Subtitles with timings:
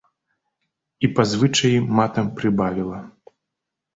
[1.07, 2.99] І па звычаі матам прыбавіла.